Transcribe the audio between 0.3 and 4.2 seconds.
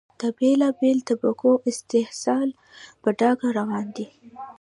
بېلا بېلو طبقو استحصال په ډاګه روان دی.